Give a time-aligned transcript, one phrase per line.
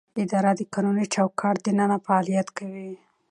[0.23, 2.91] اداره د قانوني چوکاټ دننه فعالیت کوي.